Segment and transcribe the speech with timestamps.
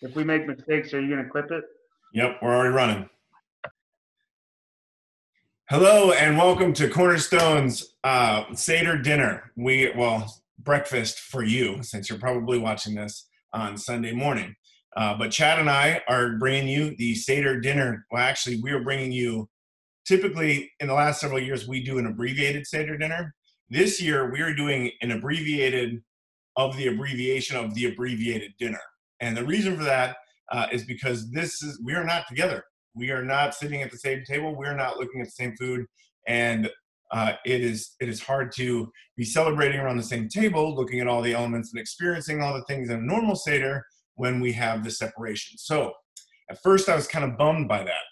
[0.00, 1.64] If we make mistakes, are you going to clip it?
[2.14, 3.10] Yep, we're already running.
[5.68, 9.50] Hello and welcome to Cornerstone's uh, Seder dinner.
[9.56, 14.54] We well breakfast for you since you're probably watching this on Sunday morning.
[14.96, 18.06] Uh, but Chad and I are bringing you the Seder dinner.
[18.12, 19.48] Well, actually, we are bringing you.
[20.06, 23.34] Typically, in the last several years, we do an abbreviated Seder dinner.
[23.68, 26.02] This year, we are doing an abbreviated
[26.56, 28.80] of the abbreviation of the abbreviated dinner.
[29.20, 30.16] And the reason for that
[30.50, 32.64] uh, is because this is we are not together.
[32.94, 34.56] We are not sitting at the same table.
[34.56, 35.86] We are not looking at the same food,
[36.26, 36.70] and
[37.10, 41.06] uh, it is it is hard to be celebrating around the same table, looking at
[41.06, 44.82] all the elements and experiencing all the things in a normal seder when we have
[44.82, 45.58] the separation.
[45.58, 45.92] So,
[46.50, 48.04] at first, I was kind of bummed by that,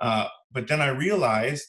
[0.00, 1.66] uh, but then I realized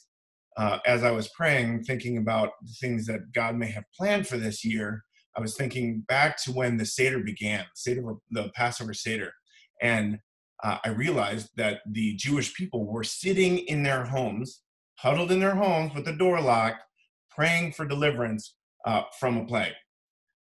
[0.56, 4.36] uh, as I was praying, thinking about the things that God may have planned for
[4.36, 5.04] this year,
[5.36, 9.32] I was thinking back to when the Seder began, Seder, the Passover Seder,
[9.80, 10.18] and
[10.62, 14.62] uh, I realized that the Jewish people were sitting in their homes,
[14.98, 16.82] huddled in their homes with the door locked,
[17.30, 19.72] praying for deliverance uh, from a plague.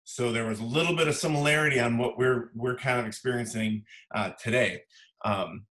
[0.05, 3.85] So there was a little bit of similarity on what we're we're kind of experiencing
[4.15, 4.83] uh, today.
[5.25, 5.67] Um,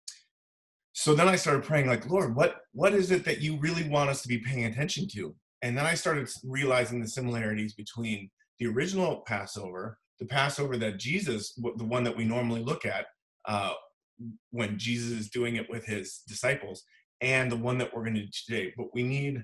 [0.94, 4.10] so then I started praying, like, Lord, what what is it that you really want
[4.10, 5.36] us to be paying attention to?
[5.62, 11.54] And then I started realizing the similarities between the original Passover, the Passover that Jesus,
[11.54, 13.08] the one that we normally look at,
[13.46, 13.74] uh,
[14.52, 16.84] when Jesus is doing it with his disciples,
[17.22, 18.74] and the one that we're going to do today.
[18.78, 19.44] But we need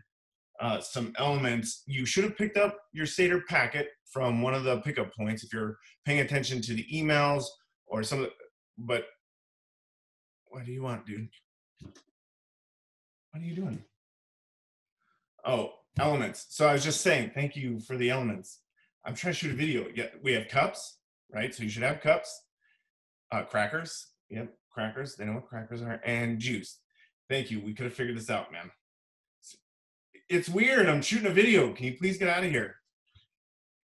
[0.59, 1.83] uh, some elements.
[1.85, 5.53] You should have picked up your Seder packet from one of the pickup points if
[5.53, 7.45] you're paying attention to the emails
[7.87, 8.31] or some of the,
[8.77, 9.05] but
[10.47, 11.29] what do you want, dude?
[13.31, 13.83] What are you doing?
[15.45, 16.47] Oh, elements.
[16.49, 18.59] So I was just saying, thank you for the elements.
[19.05, 19.87] I'm trying to shoot a video.
[19.93, 20.97] Yeah, we have cups,
[21.33, 21.53] right?
[21.53, 22.43] So you should have cups,
[23.31, 24.07] uh, crackers.
[24.29, 25.15] Yep, crackers.
[25.15, 26.79] They know what crackers are, and juice.
[27.29, 27.61] Thank you.
[27.61, 28.71] We could have figured this out, man.
[30.29, 30.87] It's weird.
[30.87, 31.73] I'm shooting a video.
[31.73, 32.75] Can you please get out of here?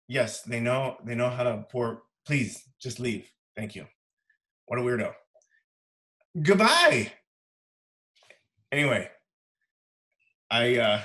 [0.09, 0.97] Yes, they know.
[1.05, 2.03] They know how to pour.
[2.27, 3.31] Please, just leave.
[3.57, 3.87] Thank you.
[4.67, 5.13] What a weirdo.
[6.43, 7.13] Goodbye.
[8.73, 9.09] Anyway,
[10.51, 11.01] I uh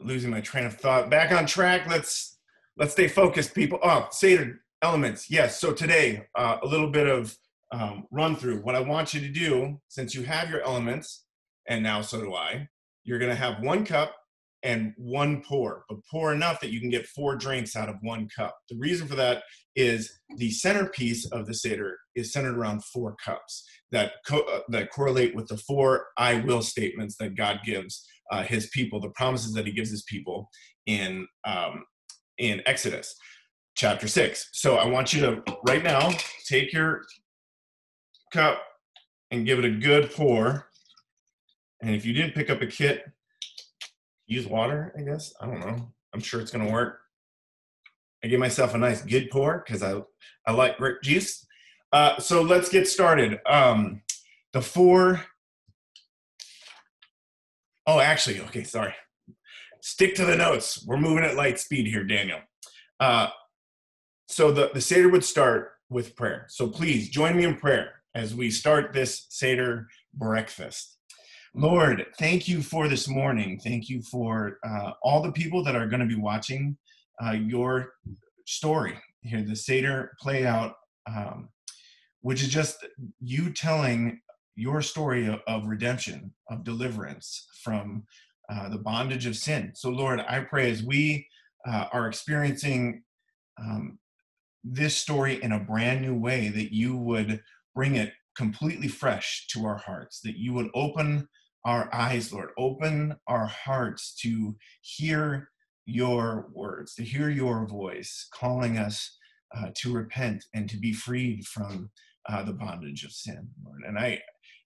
[0.00, 1.10] losing my train of thought.
[1.10, 1.86] Back on track.
[1.88, 2.33] Let's
[2.76, 3.78] let's stay focused, people.
[3.82, 5.30] Oh, Seder elements.
[5.30, 5.60] Yes.
[5.60, 7.36] So today, uh, a little bit of
[7.72, 8.60] um, run through.
[8.62, 11.24] What I want you to do, since you have your elements,
[11.68, 12.68] and now so do I,
[13.04, 14.14] you're going to have one cup
[14.62, 18.28] and one pour, but pour enough that you can get four drinks out of one
[18.34, 18.56] cup.
[18.70, 19.42] The reason for that
[19.76, 24.90] is the centerpiece of the Seder is centered around four cups that, co- uh, that
[24.90, 29.52] correlate with the four I will statements that God gives uh, his people, the promises
[29.52, 30.48] that he gives his people
[30.86, 31.84] in, um,
[32.38, 33.16] in Exodus
[33.76, 34.50] chapter 6.
[34.52, 36.10] So I want you to, right now,
[36.46, 37.02] take your
[38.32, 38.62] cup
[39.30, 40.68] and give it a good pour.
[41.82, 43.04] And if you didn't pick up a kit,
[44.26, 45.34] use water, I guess.
[45.40, 45.92] I don't know.
[46.12, 47.00] I'm sure it's going to work.
[48.22, 50.00] I give myself a nice good pour because I,
[50.46, 51.46] I like grape juice.
[51.92, 53.38] Uh, so let's get started.
[53.46, 54.02] Um,
[54.52, 55.20] the four.
[57.86, 58.94] Oh, actually, okay, sorry.
[59.86, 60.82] Stick to the notes.
[60.86, 62.38] We're moving at light speed here, Daniel.
[62.98, 63.28] Uh,
[64.26, 66.46] so the, the Seder would start with prayer.
[66.48, 70.96] So please join me in prayer as we start this Seder breakfast.
[71.54, 73.60] Lord, thank you for this morning.
[73.62, 76.78] Thank you for uh, all the people that are going to be watching
[77.22, 77.92] uh, your
[78.46, 81.50] story here, the Seder play out, um,
[82.22, 82.86] which is just
[83.20, 84.22] you telling
[84.56, 88.04] your story of, of redemption, of deliverance from
[88.50, 89.72] uh, the bondage of sin.
[89.74, 91.26] So, Lord, I pray as we
[91.66, 93.02] uh, are experiencing
[93.58, 93.98] um,
[94.62, 97.42] this story in a brand new way, that you would
[97.74, 101.28] bring it completely fresh to our hearts, that you would open
[101.64, 105.48] our eyes, Lord, open our hearts to hear
[105.86, 109.16] your words, to hear your voice calling us
[109.56, 111.90] uh, to repent and to be freed from
[112.28, 113.82] uh, the bondage of sin, Lord.
[113.86, 114.20] And I,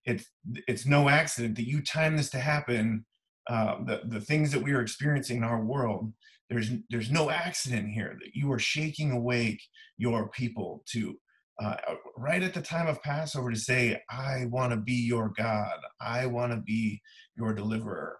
[0.04, 0.26] it's
[0.66, 3.04] it's no accident that you time this to happen.
[3.48, 6.12] Uh, the the things that we are experiencing in our world,
[6.50, 9.62] there's there's no accident here that you are shaking awake
[9.96, 11.16] your people to
[11.60, 11.74] uh,
[12.16, 15.78] right at the time of Passover to say, I want to be your God.
[16.00, 17.00] I want to be
[17.36, 18.16] your deliverer.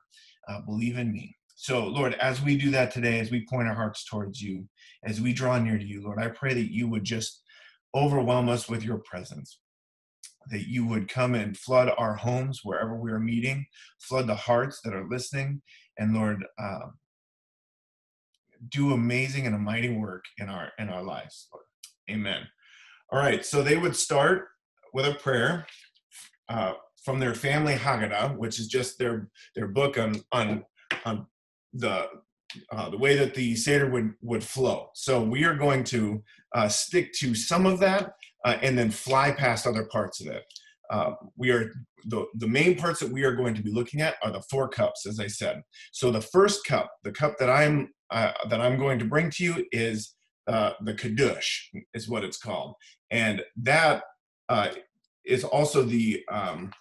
[0.48, 1.36] Uh, believe in me.
[1.54, 4.64] So, Lord, as we do that today, as we point our hearts towards you,
[5.04, 7.42] as we draw near to you, Lord, I pray that you would just
[7.94, 9.58] overwhelm us with your presence,
[10.50, 13.66] that you would come and flood our homes wherever we are meeting,
[14.00, 15.62] flood the hearts that are listening,
[15.98, 16.86] and Lord, uh,
[18.70, 21.64] do amazing and a mighty work in our in our lives, Lord.
[22.10, 22.42] Amen.
[23.10, 24.48] All right, so they would start
[24.92, 25.66] with a prayer
[26.48, 26.72] uh,
[27.04, 30.64] from their family Haggadah, which is just their their book on on
[31.04, 31.26] on
[31.72, 32.08] the
[32.72, 34.90] uh, the way that the seder would would flow.
[34.94, 36.22] So we are going to
[36.54, 38.12] uh, stick to some of that
[38.44, 40.44] uh, and then fly past other parts of it.
[40.90, 41.72] Uh, we are
[42.06, 44.68] the the main parts that we are going to be looking at are the four
[44.68, 45.62] cups, as I said.
[45.92, 49.44] So the first cup, the cup that I'm uh, that I'm going to bring to
[49.44, 50.14] you is
[50.46, 52.74] uh, the Kiddush, is what it's called,
[53.10, 54.02] and that
[54.48, 54.68] uh,
[55.26, 56.72] is also the um,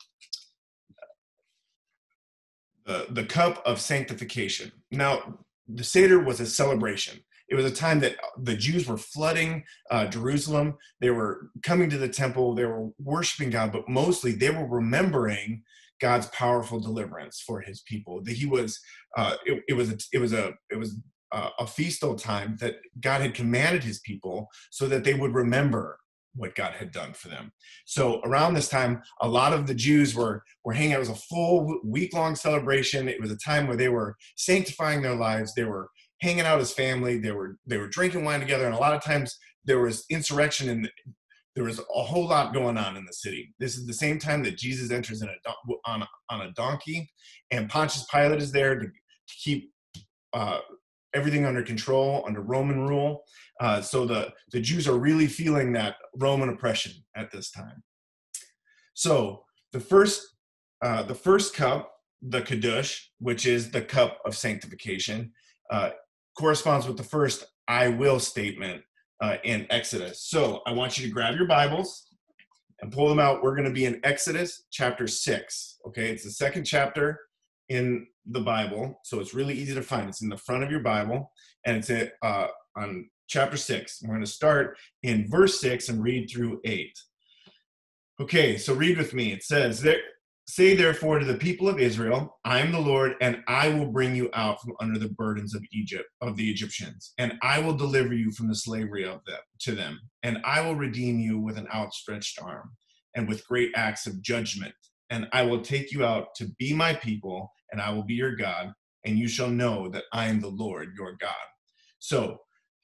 [2.85, 4.71] the the cup of sanctification.
[4.89, 7.19] Now, the Seder was a celebration.
[7.49, 10.77] It was a time that the Jews were flooding uh, Jerusalem.
[10.99, 12.55] They were coming to the temple.
[12.55, 15.63] They were worshiping God, but mostly they were remembering
[15.99, 18.21] God's powerful deliverance for His people.
[18.23, 18.79] That He was,
[19.17, 20.97] uh, it, it, was, a, it was a, it was
[21.31, 25.99] a, a feastal time that God had commanded His people so that they would remember
[26.37, 27.51] what God had done for them.
[27.85, 30.97] So around this time, a lot of the Jews were were hanging out.
[30.97, 33.09] It was a full week long celebration.
[33.09, 35.53] It was a time where they were sanctifying their lives.
[35.53, 35.89] They were
[36.21, 37.17] hanging out as family.
[37.17, 40.69] They were they were drinking wine together, and a lot of times there was insurrection
[40.69, 40.89] and
[41.55, 43.53] there was a whole lot going on in the city.
[43.59, 45.51] This is the same time that Jesus enters in a
[45.85, 47.09] on a, on a donkey,
[47.51, 49.71] and Pontius Pilate is there to, to keep
[50.33, 50.59] uh,
[51.15, 53.23] everything under control under Roman rule.
[53.59, 57.83] Uh, so the the Jews are really feeling that Roman oppression at this time.
[58.93, 60.21] So the first
[60.83, 61.91] uh, the first cup,
[62.21, 65.31] the Kiddush, which is the cup of sanctification,
[65.71, 65.89] uh,
[66.37, 68.83] corresponds with the first I will statement
[69.21, 70.23] uh, in Exodus.
[70.23, 72.07] So I want you to grab your Bibles
[72.81, 73.43] and pull them out.
[73.43, 75.79] We're going to be in Exodus chapter 6.
[75.87, 77.19] Okay, it's the second chapter
[77.69, 80.07] in the Bible, so it's really easy to find.
[80.07, 81.31] It's in the front of your Bible,
[81.65, 82.47] and it's a, uh,
[82.77, 84.01] on chapter 6.
[84.03, 86.97] We're going to start in verse 6 and read through 8.
[88.21, 89.31] Okay, so read with me.
[89.31, 89.99] It says, there,
[90.49, 94.15] Say therefore to the people of Israel, I am the Lord, and I will bring
[94.15, 98.13] you out from under the burdens of Egypt, of the Egyptians, and I will deliver
[98.13, 101.67] you from the slavery of them to them, and I will redeem you with an
[101.73, 102.71] outstretched arm,
[103.13, 104.73] and with great acts of judgment,
[105.09, 108.35] and I will take you out to be my people, and I will be your
[108.37, 108.71] God,
[109.03, 111.35] and you shall know that I am the Lord your God.
[111.99, 112.37] So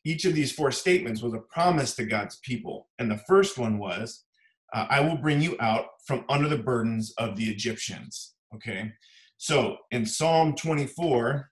[0.03, 3.79] each of these four statements was a promise to God's people, and the first one
[3.79, 4.25] was
[4.73, 8.33] uh, I will bring you out from under the burdens of the Egyptians.
[8.55, 8.91] Okay,
[9.37, 11.49] so in Psalm 24,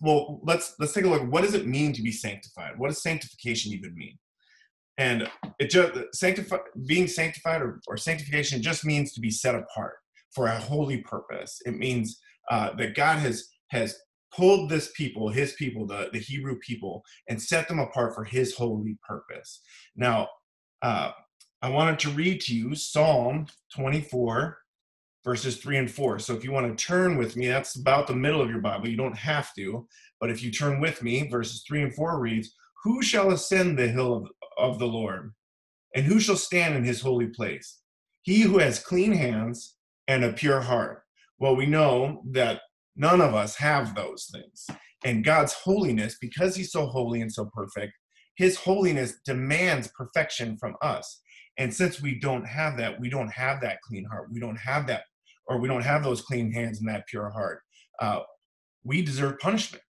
[0.00, 1.30] well, let's let's take a look.
[1.30, 2.72] What does it mean to be sanctified?
[2.76, 4.18] What does sanctification even mean?
[4.98, 5.28] And
[5.58, 9.94] it just sanctify being sanctified or, or sanctification just means to be set apart
[10.32, 11.60] for a holy purpose.
[11.66, 12.20] It means
[12.50, 13.96] uh, that God has has
[14.34, 18.54] pulled this people, his people, the, the Hebrew people, and set them apart for his
[18.54, 19.60] holy purpose.
[19.96, 20.28] Now,
[20.82, 21.12] uh,
[21.64, 24.58] I wanted to read to you Psalm 24,
[25.24, 26.18] verses 3 and 4.
[26.18, 28.86] So if you want to turn with me, that's about the middle of your Bible.
[28.86, 29.88] You don't have to,
[30.20, 33.88] but if you turn with me, verses 3 and 4 reads, Who shall ascend the
[33.88, 34.28] hill of,
[34.58, 35.32] of the Lord?
[35.94, 37.80] And who shall stand in his holy place?
[38.20, 41.04] He who has clean hands and a pure heart.
[41.38, 42.60] Well, we know that
[42.94, 44.66] none of us have those things.
[45.02, 47.94] And God's holiness, because he's so holy and so perfect,
[48.36, 51.22] his holiness demands perfection from us.
[51.58, 54.28] And since we don't have that, we don't have that clean heart.
[54.32, 55.04] We don't have that,
[55.46, 57.60] or we don't have those clean hands and that pure heart.
[58.00, 58.20] Uh,
[58.82, 59.82] we deserve punishment.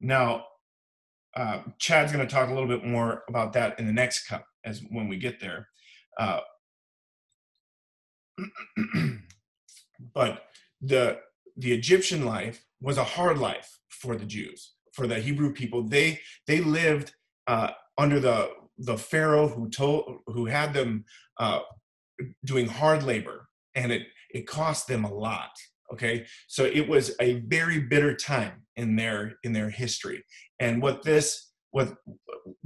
[0.00, 0.44] Now,
[1.36, 4.44] uh, Chad's going to talk a little bit more about that in the next cup
[4.64, 5.68] as when we get there.
[6.18, 6.40] Uh,
[10.14, 10.44] but
[10.80, 11.18] the
[11.56, 15.82] the Egyptian life was a hard life for the Jews, for the Hebrew people.
[15.82, 17.12] They they lived
[17.46, 21.04] uh, under the the Pharaoh who told who had them
[21.38, 21.60] uh,
[22.44, 25.50] doing hard labor, and it it cost them a lot.
[25.92, 30.24] Okay, so it was a very bitter time in their in their history,
[30.60, 31.96] and what this what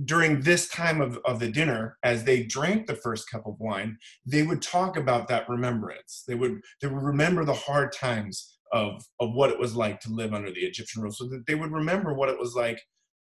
[0.05, 3.99] during this time of, of the dinner as they drank the first cup of wine
[4.25, 6.23] they would talk about that remembrance.
[6.29, 10.13] They would they would remember the hard times of of what it was like to
[10.13, 12.81] live under the egyptian rule so that they would remember what it was like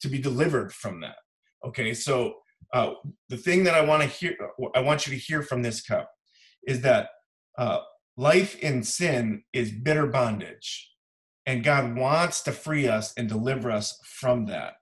[0.02, 1.16] to be delivered from that
[1.66, 1.94] okay?
[1.94, 2.36] So
[2.74, 2.94] uh,
[3.30, 4.36] the thing that I want to hear,
[4.76, 6.10] I want you to hear from this cup,
[6.68, 7.10] is that
[7.58, 7.80] uh,
[8.18, 10.92] life in sin is bitter bondage,
[11.46, 14.74] and God wants to free us and deliver us from that.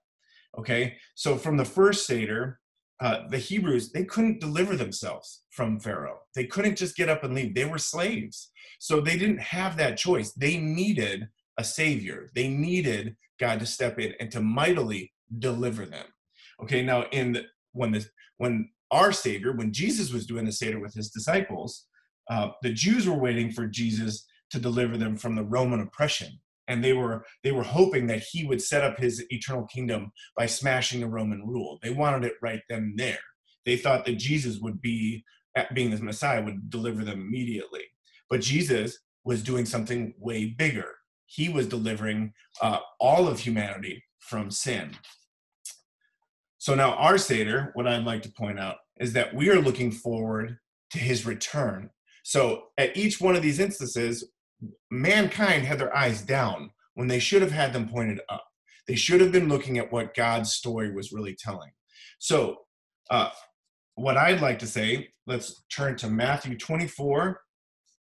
[0.58, 2.60] Okay, so from the first seder,
[3.00, 6.20] uh, the Hebrews they couldn't deliver themselves from Pharaoh.
[6.34, 7.54] They couldn't just get up and leave.
[7.54, 10.32] They were slaves, so they didn't have that choice.
[10.32, 12.30] They needed a savior.
[12.34, 16.06] They needed God to step in and to mightily deliver them.
[16.62, 20.80] Okay, now in the, when this when our savior when jesus was doing the seder
[20.80, 21.86] with his disciples
[22.30, 26.40] uh, the Jews were waiting for Jesus to deliver them from the Roman oppression.
[26.68, 30.46] And they were they were hoping that he would set up his eternal kingdom by
[30.46, 31.78] smashing the Roman rule.
[31.82, 33.18] They wanted it right then and there.
[33.66, 35.24] They thought that Jesus would be
[35.74, 37.82] being the Messiah would deliver them immediately.
[38.30, 40.94] But Jesus was doing something way bigger.
[41.26, 44.92] He was delivering uh, all of humanity from sin.
[46.62, 49.90] So now our Seder, what I'd like to point out is that we are looking
[49.90, 50.58] forward
[50.92, 51.90] to his return.
[52.22, 54.30] So at each one of these instances,
[54.88, 58.44] mankind had their eyes down when they should have had them pointed up.
[58.86, 61.72] They should have been looking at what God's story was really telling.
[62.20, 62.58] So,
[63.10, 63.30] uh,
[63.96, 67.40] what I'd like to say, let's turn to Matthew 24,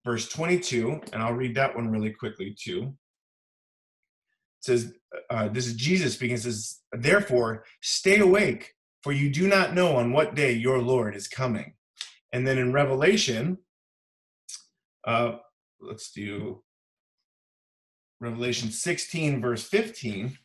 [0.04, 2.94] verse 22, and I'll read that one really quickly too.
[4.64, 4.94] Says,
[5.30, 6.37] uh, This is Jesus speaking.
[6.37, 11.28] Says, Therefore, stay awake, for you do not know on what day your Lord is
[11.28, 11.75] coming.
[12.33, 13.59] And then in Revelation,
[15.06, 15.37] uh,
[15.80, 16.62] let's do
[18.21, 20.38] Revelation 16, verse 15.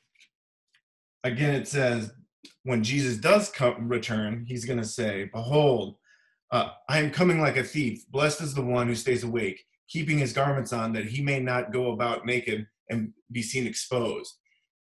[1.23, 2.11] Again, it says,
[2.63, 5.95] when Jesus does come, return, he's going to say, Behold,
[6.51, 8.05] uh, I am coming like a thief.
[8.09, 11.71] Blessed is the one who stays awake, keeping his garments on, that he may not
[11.71, 14.33] go about naked and be seen exposed.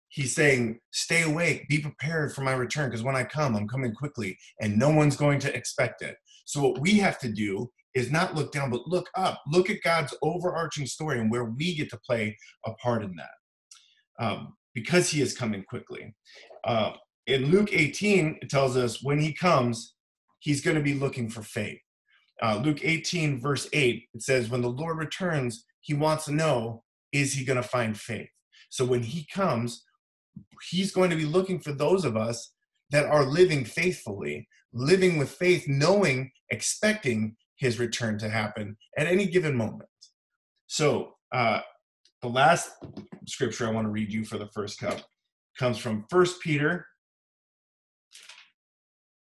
[0.09, 3.93] He's saying, Stay awake, be prepared for my return, because when I come, I'm coming
[3.93, 6.15] quickly, and no one's going to expect it.
[6.45, 9.41] So, what we have to do is not look down, but look up.
[9.47, 14.25] Look at God's overarching story and where we get to play a part in that
[14.25, 16.15] um, because He is coming quickly.
[16.63, 16.93] Uh,
[17.27, 19.95] in Luke 18, it tells us when He comes,
[20.39, 21.79] He's going to be looking for faith.
[22.41, 26.83] Uh, Luke 18, verse 8, it says, When the Lord returns, He wants to know,
[27.11, 28.29] is He going to find faith?
[28.69, 29.83] So when He comes,
[30.69, 32.53] He's going to be looking for those of us
[32.91, 39.27] that are living faithfully, living with faith, knowing, expecting his return to happen at any
[39.27, 39.89] given moment.
[40.67, 41.59] So, uh,
[42.21, 42.71] the last
[43.27, 44.99] scripture I want to read you for the first cup
[45.57, 46.85] comes from First Peter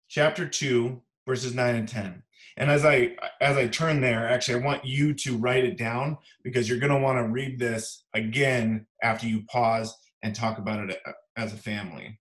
[0.09, 2.23] chapter 2 verses 9 and 10.
[2.57, 6.17] And as I as I turn there, actually I want you to write it down
[6.43, 10.89] because you're going to want to read this again after you pause and talk about
[10.89, 12.19] it uh, as a family.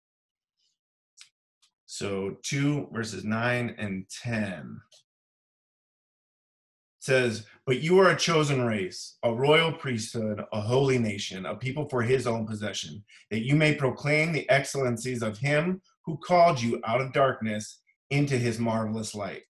[1.86, 4.82] So 2 verses 9 and 10
[7.00, 11.88] says, But you are a chosen race, a royal priesthood, a holy nation, a people
[11.88, 16.82] for his own possession, that you may proclaim the excellencies of him who called you
[16.86, 19.44] out of darkness into his marvelous light.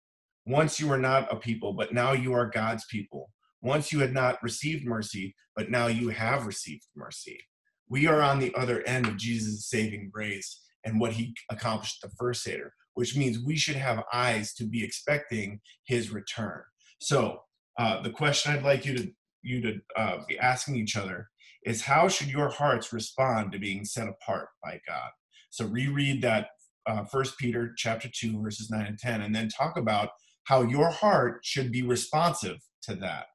[0.46, 3.30] Once you were not a people, but now you are God's people.
[3.62, 7.40] Once you had not received mercy, but now you have received mercy.
[7.88, 12.10] We are on the other end of Jesus' saving grace and what he accomplished the
[12.18, 16.62] first Seder, which means we should have eyes to be expecting his return.
[17.00, 17.40] So
[17.78, 19.10] uh, the question I'd like you to
[19.42, 21.28] you to uh, be asking each other
[21.64, 25.10] is how should your hearts respond to being set apart by God?
[25.50, 26.48] So reread that
[26.86, 30.10] uh, First Peter chapter two verses nine and ten, and then talk about
[30.44, 33.26] how your heart should be responsive to that.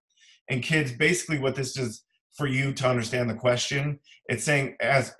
[0.49, 2.03] And kids, basically, what this is
[2.35, 5.13] for you to understand the question, it's saying as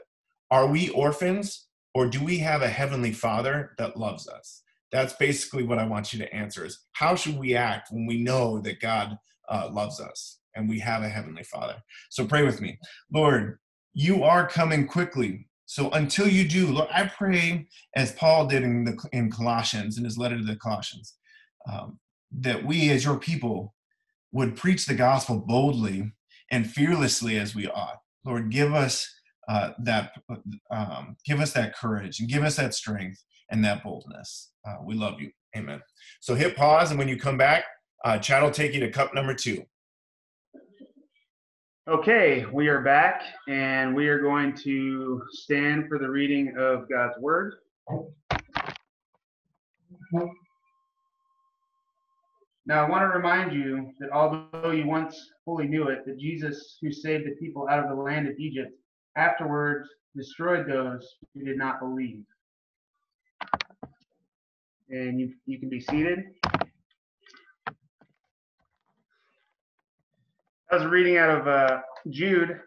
[0.52, 4.64] are we orphans or do we have a heavenly Father that loves us?
[4.92, 8.22] that's basically what I want you to answer is how should we act when we
[8.22, 9.18] know that God
[9.50, 11.76] uh, loves us and we have a heavenly father?
[12.10, 12.80] So pray with me.
[13.14, 13.60] Lord,
[13.94, 15.48] you are coming quickly.
[15.66, 20.04] So until you do, Lord, I pray as Paul did in, the, in Colossians, in
[20.04, 21.16] his letter to the Colossians,
[21.72, 22.00] um,
[22.32, 23.74] that we as your people
[24.32, 26.12] would preach the gospel boldly
[26.52, 28.00] and fearlessly as we ought.
[28.26, 29.10] Lord, give us
[29.48, 30.12] uh, that
[30.70, 34.52] um, give us that courage and give us that strength and that boldness.
[34.68, 35.32] Uh, we love you.
[35.58, 35.82] Amen.
[36.20, 37.64] So hit pause, and when you come back,
[38.06, 39.64] uh, Chad will take you to cup number two.
[41.88, 47.18] Okay, we are back, and we are going to stand for the reading of God's
[47.18, 47.56] Word.
[52.70, 56.78] Now, I want to remind you that although you once fully knew it, that Jesus,
[56.80, 58.72] who saved the people out of the land of Egypt,
[59.18, 62.24] afterwards destroyed those who did not believe
[64.92, 66.20] and you, you can be seated.
[70.72, 71.80] I was reading out of uh,
[72.12, 72.60] Jude,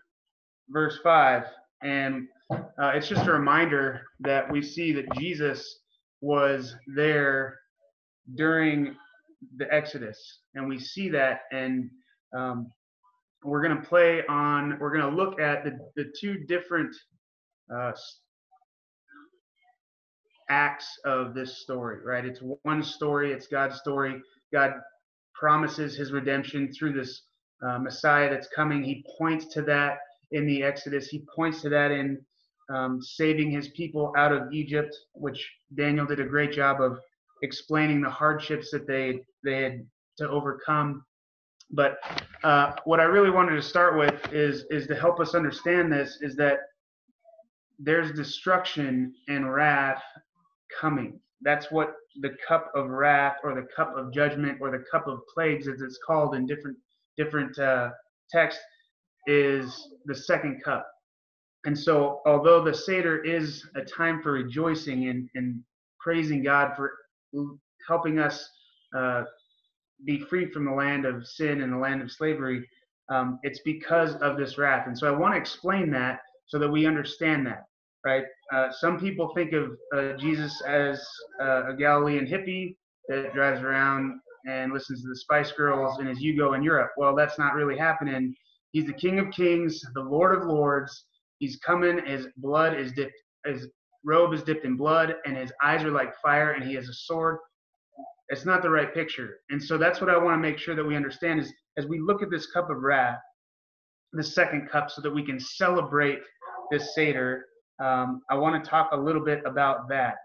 [0.69, 1.45] verse 5,
[1.85, 5.79] and uh, it's just a reminder that we see that Jesus
[6.21, 7.61] was there
[8.35, 8.97] during
[9.57, 11.91] the Exodus, and we see that, and
[12.37, 12.71] um,
[13.45, 16.95] we're going to play on, we're going to look at the, the two different
[17.75, 17.93] uh,
[20.51, 22.25] acts of this story, right?
[22.25, 24.21] It's one story, it's God's story.
[24.53, 24.73] God
[25.35, 27.23] promises his redemption through this
[27.67, 28.83] uh, Messiah that's coming.
[28.83, 29.99] He points to that
[30.31, 31.09] in the Exodus.
[31.09, 32.19] He points to that in
[32.73, 36.99] um, saving his people out of Egypt, which Daniel did a great job of
[37.43, 39.87] explaining the hardships that they they had
[40.19, 41.05] to overcome.
[41.71, 41.99] But
[42.45, 46.19] uh, what I really wanted to start with is is to help us understand this
[46.21, 46.59] is that
[47.79, 50.03] there's destruction and wrath
[50.81, 51.19] coming.
[51.41, 55.21] That's what the cup of wrath or the cup of judgment or the cup of
[55.33, 56.77] plagues, as it's called in different
[57.17, 57.91] different uh,
[58.31, 58.63] texts,
[59.27, 60.87] is the second cup.
[61.65, 65.61] And so, although the Seder is a time for rejoicing and, and
[66.01, 66.93] praising God for
[67.87, 68.49] helping us
[68.97, 69.25] uh,
[70.05, 72.69] be free from the land of sin and the land of slavery,
[73.11, 74.87] um, it's because of this wrath.
[74.87, 77.65] And so, I want to explain that so that we understand that,
[78.05, 78.25] right?
[78.53, 81.05] Uh, some people think of uh, Jesus as
[81.41, 82.77] uh, a Galilean hippie
[83.09, 86.91] that drives around and listens to the Spice Girls in his Yugo in Europe.
[86.97, 88.35] Well, that's not really happening.
[88.73, 91.05] He's the King of Kings, the Lord of Lords
[91.43, 91.99] He's coming.
[92.07, 93.17] His blood is dipped.
[93.45, 93.67] His
[94.05, 96.95] robe is dipped in blood, and his eyes are like fire, and he has a
[96.95, 97.39] sword.
[98.29, 100.85] It's not the right picture, and so that's what I want to make sure that
[100.85, 103.19] we understand is as we look at this cup of wrath,
[104.13, 106.21] the second cup, so that we can celebrate
[106.71, 107.47] this seder.
[107.83, 110.17] Um, I want to talk a little bit about that.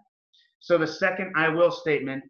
[0.60, 2.24] So the second "I will" statement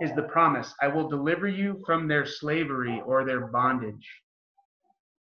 [0.00, 4.08] is the promise: I will deliver you from their slavery or their bondage.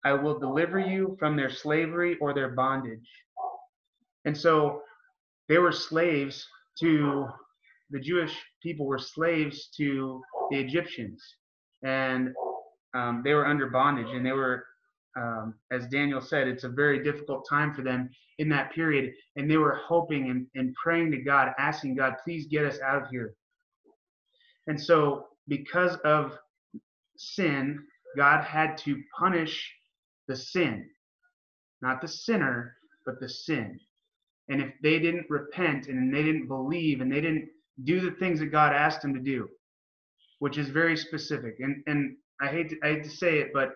[0.05, 3.09] I will deliver you from their slavery or their bondage.
[4.25, 4.81] And so
[5.53, 6.48] they were slaves
[6.79, 7.27] to
[7.91, 10.19] the Jewish people were slaves to
[10.50, 11.22] the Egyptians,
[11.83, 12.33] and
[12.95, 14.65] um, they were under bondage, and they were,
[15.15, 19.48] um, as Daniel said, it's a very difficult time for them in that period, and
[19.48, 23.10] they were hoping and, and praying to God, asking God, please get us out of
[23.10, 23.36] here.
[24.65, 26.36] And so, because of
[27.15, 27.79] sin,
[28.17, 29.72] God had to punish
[30.27, 30.89] the sin,
[31.84, 32.75] not the sinner,
[33.06, 33.80] but the sin.
[34.49, 37.47] And if they didn't repent and they didn't believe and they didn't
[37.84, 39.47] do the things that God asked them to do,
[40.39, 41.56] which is very specific.
[41.60, 43.71] And and I hate to, I hate to say it, but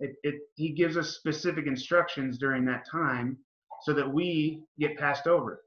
[0.00, 3.36] it, it he gives us specific instructions during that time
[3.82, 5.60] so that we get passed over.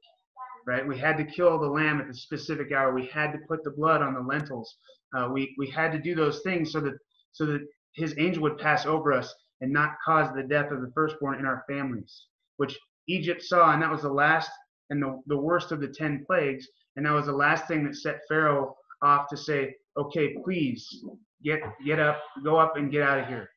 [0.65, 0.87] Right?
[0.87, 2.93] We had to kill the lamb at the specific hour.
[2.93, 4.75] We had to put the blood on the lentils.
[5.15, 6.93] Uh, we we had to do those things so that
[7.31, 7.61] so that
[7.95, 11.45] his angel would pass over us and not cause the death of the firstborn in
[11.45, 12.25] our families,
[12.57, 12.77] which
[13.09, 14.51] Egypt saw, and that was the last
[14.89, 16.67] and the, the worst of the 10 plagues.
[16.95, 21.03] And that was the last thing that set Pharaoh off to say, okay, please
[21.43, 23.49] get, get up, go up and get out of here.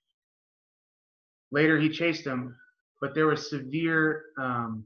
[1.51, 2.57] Later, he chased them,
[3.01, 4.85] but there was severe um,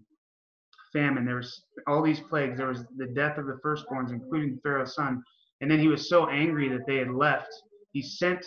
[0.93, 1.25] famine.
[1.25, 2.59] There was all these plagues.
[2.59, 5.23] There was the death of the firstborns, including Pharaoh's son.
[5.61, 7.49] And then he was so angry that they had left.
[7.93, 8.45] He sent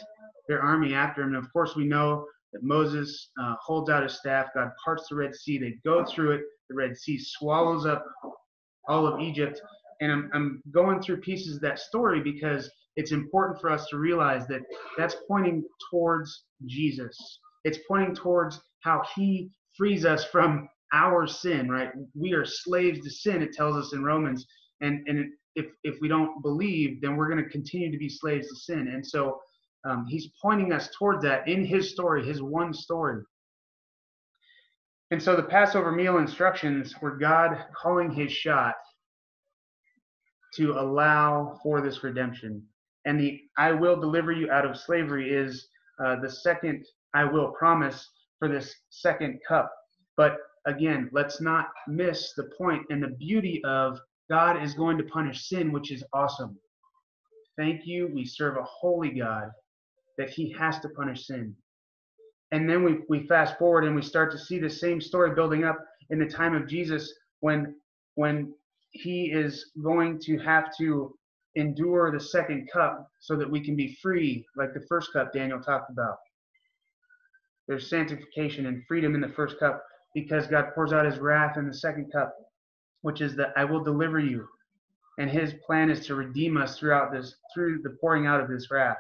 [0.48, 1.30] their army after him.
[1.30, 4.48] And of course, we know that Moses uh, holds out his staff.
[4.56, 5.58] God parts the Red Sea.
[5.58, 6.42] They go through it.
[6.70, 8.06] The Red Sea swallows up
[8.88, 9.62] all of Egypt.
[10.02, 13.98] And I'm, I'm going through pieces of that story because it's important for us to
[13.98, 14.62] realize that
[14.98, 17.40] that's pointing towards Jesus.
[17.64, 21.90] It's pointing towards how he frees us from our sin, right?
[22.16, 24.46] We are slaves to sin, it tells us in Romans.
[24.82, 28.48] And, and if, if we don't believe, then we're going to continue to be slaves
[28.48, 28.90] to sin.
[28.94, 29.40] And so
[29.86, 33.24] um, he's pointing us toward that in his story, his one story.
[35.12, 38.76] And so the Passover meal instructions were God calling his shot
[40.56, 42.64] to allow for this redemption.
[43.06, 45.68] And the I will deliver you out of slavery is
[46.04, 49.72] uh, the second I will promise for this second cup.
[50.16, 55.04] But again, let's not miss the point and the beauty of God is going to
[55.06, 56.58] punish sin, which is awesome.
[57.58, 58.12] Thank you.
[58.14, 59.50] We serve a holy God
[60.20, 61.56] that he has to punish sin.
[62.52, 65.64] And then we, we fast forward and we start to see the same story building
[65.64, 65.80] up
[66.12, 67.74] in the time of Jesus when
[68.16, 68.54] when
[68.92, 71.16] he is going to have to
[71.56, 75.62] endure the second cup so that we can be free, like the first cup Daniel
[75.62, 76.18] talked about.
[77.68, 81.68] There's sanctification and freedom in the first cup because God pours out his wrath in
[81.68, 82.36] the second cup,
[83.04, 84.48] which is that I will deliver you.
[85.18, 88.70] And his plan is to redeem us throughout this, through the pouring out of this
[88.72, 88.98] wrath.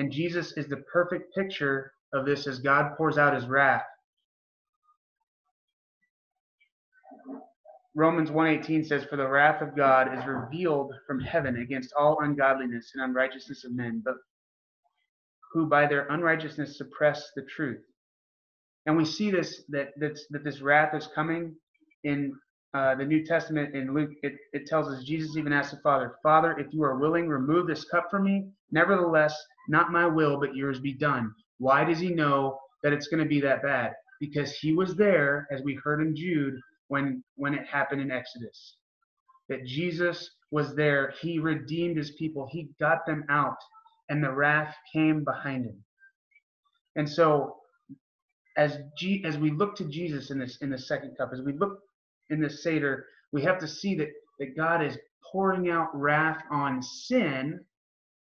[0.00, 3.84] And Jesus is the perfect picture of this as God pours out his wrath.
[7.94, 12.92] Romans 1:18 says for the wrath of God is revealed from heaven against all ungodliness
[12.94, 14.16] and unrighteousness of men but
[15.52, 17.84] who by their unrighteousness suppress the truth.
[18.86, 21.54] And we see this that that's, that this wrath is coming
[22.04, 22.32] in
[22.72, 26.16] uh, the New Testament in Luke, it, it tells us Jesus even asked the Father,
[26.22, 28.48] Father, if you are willing, remove this cup from me.
[28.70, 29.34] Nevertheless,
[29.70, 31.32] not my will, but yours be done.
[31.58, 33.92] Why does he know that it's going to be that bad?
[34.20, 38.76] Because he was there, as we heard in Jude, when when it happened in Exodus.
[39.48, 41.14] That Jesus was there.
[41.20, 42.48] He redeemed his people.
[42.50, 43.56] He got them out,
[44.08, 45.84] and the wrath came behind him.
[46.96, 47.56] And so,
[48.56, 51.52] as G, as we look to Jesus in this in the second cup, as we
[51.52, 51.78] look
[52.30, 54.08] in the Seder, we have to see that
[54.40, 54.98] that God is
[55.30, 57.60] pouring out wrath on sin,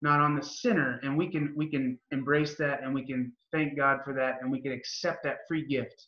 [0.07, 3.77] not on the sinner, and we can we can embrace that and we can thank
[3.77, 6.07] God for that and we can accept that free gift.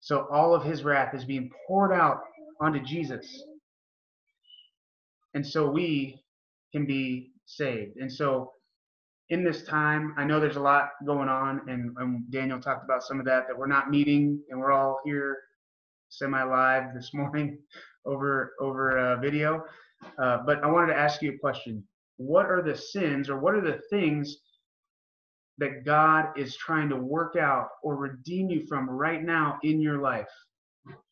[0.00, 2.20] So all of His wrath is being poured out
[2.60, 3.44] onto Jesus,
[5.34, 6.22] and so we
[6.72, 7.98] can be saved.
[7.98, 8.52] And so
[9.28, 13.02] in this time, I know there's a lot going on, and, and Daniel talked about
[13.02, 15.36] some of that, that we're not meeting and we're all here
[16.08, 17.58] semi live this morning
[18.06, 19.64] over over uh, video.
[20.18, 21.82] Uh, but I wanted to ask you a question.
[22.16, 24.36] What are the sins or what are the things
[25.58, 30.00] that God is trying to work out or redeem you from right now in your
[30.00, 30.28] life?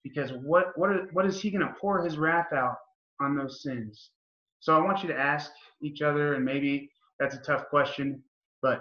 [0.03, 2.77] Because what what are, what is He going to pour His wrath out
[3.21, 4.11] on those sins?
[4.61, 5.51] So I want you to ask
[5.83, 8.23] each other, and maybe that's a tough question,
[8.63, 8.81] but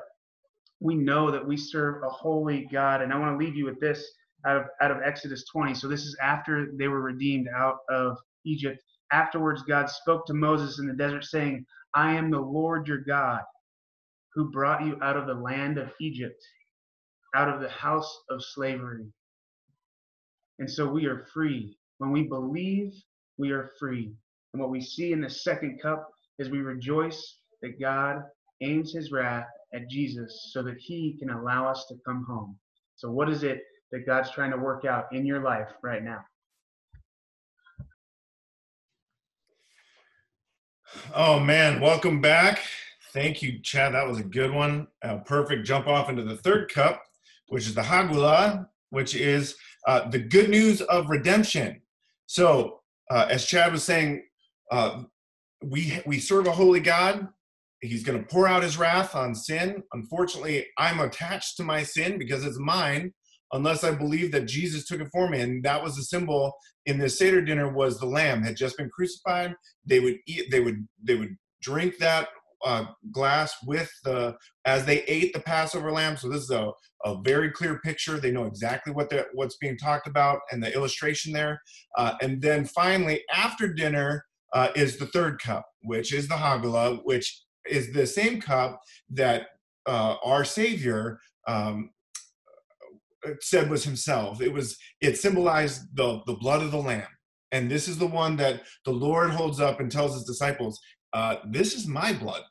[0.80, 3.02] we know that we serve a holy God.
[3.02, 4.06] And I want to leave you with this
[4.46, 5.74] out of out of Exodus 20.
[5.74, 8.80] So this is after they were redeemed out of Egypt.
[9.14, 13.42] Afterwards, God spoke to Moses in the desert, saying, I am the Lord your God,
[14.34, 16.44] who brought you out of the land of Egypt,
[17.36, 19.06] out of the house of slavery.
[20.58, 21.78] And so we are free.
[22.00, 22.92] When we believe,
[23.38, 24.12] we are free.
[24.54, 28.24] And what we see in the second cup is we rejoice that God
[28.62, 32.58] aims his wrath at Jesus so that he can allow us to come home.
[32.96, 36.26] So, what is it that God's trying to work out in your life right now?
[41.14, 41.80] Oh, man.
[41.80, 42.62] Welcome back.
[43.12, 43.94] Thank you, Chad.
[43.94, 44.88] That was a good one.
[45.02, 47.04] A perfect jump off into the third cup,
[47.48, 49.56] which is the Hagula, which is
[49.88, 51.82] uh, the good news of redemption.
[52.26, 54.24] So, uh, as Chad was saying,
[54.72, 55.04] uh,
[55.64, 57.28] we we serve a holy God
[57.84, 59.84] he's going to pour out his wrath on sin.
[59.94, 63.14] Unfortunately, I'm attached to my sin because it's mine
[63.54, 65.42] unless I believe that Jesus took it for me.
[65.42, 66.54] And that was the symbol
[66.86, 69.56] in the Seder dinner was the lamb had just been crucified.
[69.86, 72.30] They would eat, they would, they would drink that
[72.66, 74.36] uh, glass with the,
[74.66, 76.18] as they ate the Passover lamb.
[76.18, 76.72] So this is a,
[77.06, 78.20] a very clear picture.
[78.20, 81.62] They know exactly what the, what's being talked about and the illustration there.
[81.98, 87.00] Uh, and then finally, after dinner, uh, is the third cup, which is the Hagala,
[87.04, 89.48] which is the same cup that
[89.88, 91.90] uh, our Savior um,
[93.42, 94.42] said was Himself.
[94.42, 97.08] It was it symbolized the the blood of the Lamb,
[97.52, 100.80] and this is the one that the Lord holds up and tells His disciples,
[101.14, 102.42] uh, "This is my blood.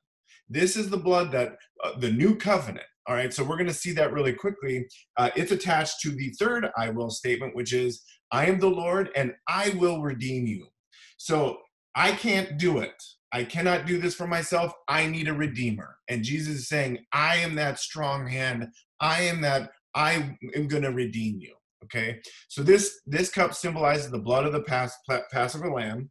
[0.49, 3.75] This is the blood that uh, the new covenant." All right, so we're going to
[3.75, 4.87] see that really quickly.
[5.17, 9.11] Uh, it's attached to the third "I will" statement, which is, "I am the Lord,
[9.17, 10.69] and I will redeem you."
[11.17, 11.59] So
[11.95, 12.95] I can't do it.
[13.33, 14.73] I cannot do this for myself.
[14.89, 15.97] I need a redeemer.
[16.09, 18.69] And Jesus is saying, I am that strong hand.
[19.01, 21.55] I am that I am going to redeem you.
[21.85, 22.20] Okay.
[22.48, 24.96] So this this cup symbolizes the blood of the pass,
[25.31, 26.11] Passover lamb,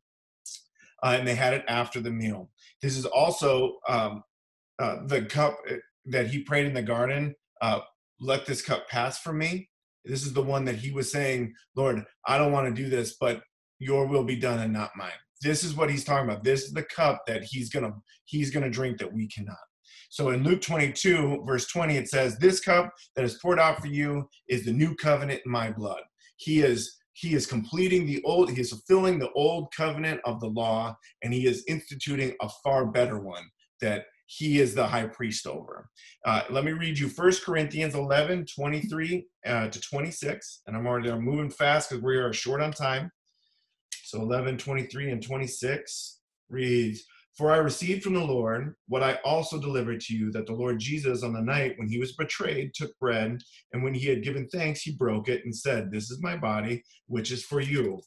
[1.03, 2.49] uh, and they had it after the meal.
[2.81, 4.23] This is also um,
[4.79, 7.35] uh, the cup uh, that he prayed in the garden.
[7.61, 7.79] Uh,
[8.19, 9.69] Let this cup pass from me.
[10.03, 13.15] This is the one that he was saying, Lord, I don't want to do this,
[13.19, 13.43] but
[13.79, 16.73] your will be done and not mine this is what he's talking about this is
[16.73, 17.93] the cup that he's gonna
[18.25, 19.57] he's gonna drink that we cannot
[20.11, 23.87] so in luke 22 verse 20 it says this cup that is poured out for
[23.87, 26.01] you is the new covenant in my blood.
[26.35, 30.47] He is he is completing the old he is fulfilling the old covenant of the
[30.47, 33.43] law and he is instituting a far better one
[33.79, 35.89] that he is the high priest over.
[36.25, 41.09] Uh, let me read you First corinthians 11 23 uh, to 26 and i'm already
[41.09, 43.11] I'm moving fast because we are short on time.
[44.03, 46.19] So 11, 23, and 26
[46.49, 47.05] reads,
[47.41, 50.77] For I received from the Lord what I also delivered to you, that the Lord
[50.77, 53.41] Jesus, on the night when he was betrayed, took bread,
[53.73, 56.83] and when he had given thanks, he broke it and said, This is my body,
[57.07, 57.99] which is for you.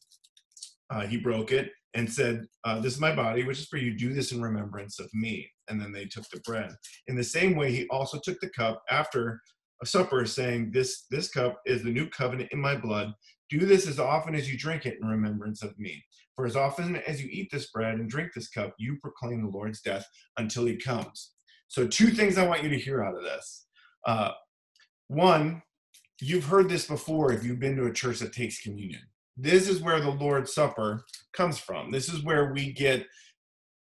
[0.89, 3.99] Uh, he broke it and said, uh, This is my body, which is for you.
[3.99, 5.51] Do this in remembrance of me.
[5.69, 6.71] And then they took the bread.
[7.09, 9.41] In the same way, he also took the cup after
[9.83, 13.13] a supper, saying, This this cup is the new covenant in my blood.
[13.51, 16.05] Do this as often as you drink it in remembrance of me.
[16.37, 19.51] For as often as you eat this bread and drink this cup, you proclaim the
[19.51, 21.33] Lord's death until he comes.
[21.69, 23.67] So, two things I want you to hear out of this.
[24.07, 24.31] Uh,
[25.09, 25.63] one,
[26.21, 29.03] you've heard this before if you've been to a church that takes communion.
[29.37, 31.91] This is where the Lord's Supper comes from.
[31.91, 33.07] This is where we get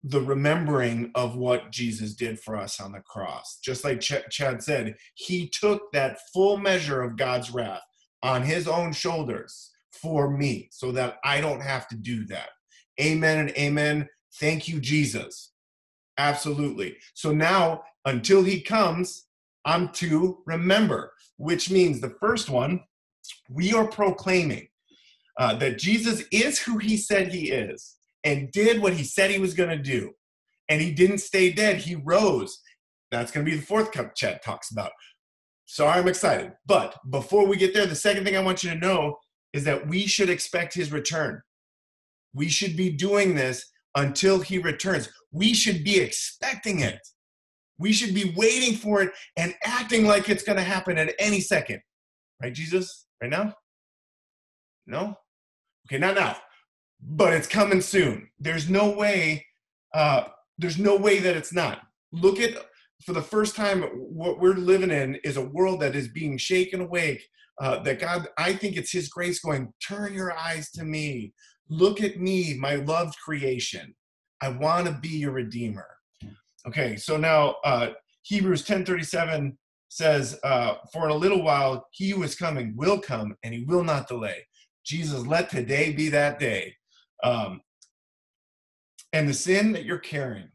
[0.02, 3.58] the remembering of what Jesus did for us on the cross.
[3.62, 7.82] Just like Ch- Chad said, he took that full measure of God's wrath
[8.22, 12.48] on his own shoulders for me so that I don't have to do that.
[13.00, 14.08] Amen and amen.
[14.38, 15.52] Thank you, Jesus.
[16.18, 16.96] Absolutely.
[17.14, 19.26] So now, until he comes,
[19.64, 22.80] I'm to remember, which means the first one,
[23.48, 24.68] we are proclaiming
[25.38, 29.38] uh, that Jesus is who he said he is and did what he said he
[29.38, 30.12] was going to do.
[30.68, 32.60] And he didn't stay dead, he rose.
[33.10, 34.92] That's going to be the fourth cup Chet talks about.
[35.66, 36.52] Sorry, I'm excited.
[36.66, 39.16] But before we get there, the second thing I want you to know
[39.52, 41.40] is that we should expect his return.
[42.34, 43.64] We should be doing this
[43.96, 45.08] until he returns.
[45.32, 47.00] We should be expecting it.
[47.78, 51.40] We should be waiting for it and acting like it's going to happen at any
[51.40, 51.80] second.
[52.42, 53.06] Right, Jesus?
[53.20, 53.54] Right now?
[54.86, 55.16] No?
[55.86, 56.36] Okay, not now
[57.02, 58.28] but it's coming soon.
[58.38, 59.46] There's no way.
[59.94, 60.24] Uh,
[60.58, 61.82] there's no way that it's not.
[62.12, 62.50] Look at
[63.04, 66.82] for the first time what we're living in is a world that is being shaken
[66.82, 67.22] awake.
[67.60, 69.72] Uh, that God, I think it's His grace going.
[69.86, 71.32] Turn your eyes to me.
[71.68, 73.94] Look at me, my loved creation.
[74.40, 75.86] I want to be your redeemer.
[76.66, 77.90] Okay, so now uh,
[78.22, 79.56] Hebrews 10:37
[79.88, 83.64] says, uh, "For in a little while He who is coming will come, and He
[83.64, 84.46] will not delay."
[84.84, 86.74] Jesus, let today be that day
[87.22, 87.60] um,
[89.12, 90.50] and the sin that you're carrying,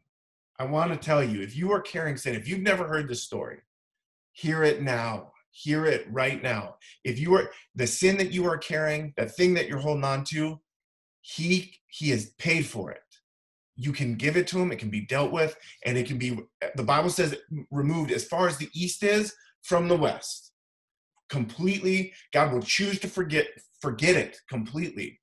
[0.58, 3.22] I want to tell you if you are carrying sin, if you've never heard this
[3.22, 3.58] story,
[4.32, 5.32] hear it now.
[5.62, 6.76] Hear it right now.
[7.02, 10.22] If you are the sin that you are carrying, that thing that you're holding on
[10.24, 10.60] to,
[11.22, 13.00] he he has paid for it.
[13.74, 16.38] You can give it to him, it can be dealt with, and it can be
[16.74, 17.36] the Bible says
[17.70, 20.52] removed as far as the east is from the west.
[21.30, 23.46] Completely, God will choose to forget
[23.80, 25.20] forget it completely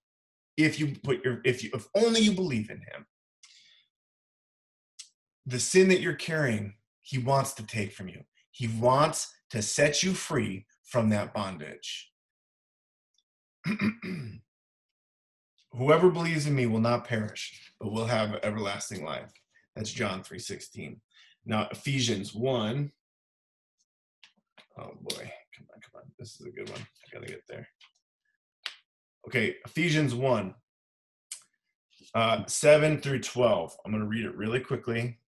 [0.58, 3.06] if you put your if you if only you believe in him
[5.46, 10.02] the sin that you're carrying he wants to take from you he wants to set
[10.02, 12.12] you free from that bondage.
[15.72, 19.32] Whoever believes in me will not perish but will have everlasting life.
[19.76, 20.98] That's john 3.16
[21.46, 22.92] now ephesians 1
[24.80, 25.32] oh boy.
[25.56, 26.12] Come on come on.
[26.18, 26.82] This is a good one.
[26.82, 27.68] I gotta get there.
[29.28, 30.54] Okay, Ephesians 1,
[32.14, 33.78] uh, 7 through 12.
[33.86, 35.20] I'm to read it really quickly.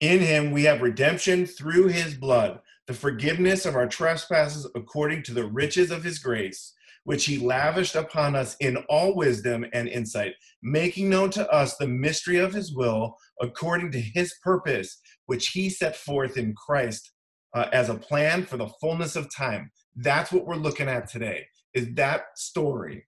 [0.00, 2.60] In him we have redemption through his blood,
[2.90, 6.74] the forgiveness of our trespasses according to the riches of his grace,
[7.04, 11.86] which he lavished upon us in all wisdom and insight, making known to us the
[11.86, 17.12] mystery of his will according to his purpose, which he set forth in Christ
[17.54, 19.70] uh, as a plan for the fullness of time.
[19.94, 23.06] That's what we're looking at today is that story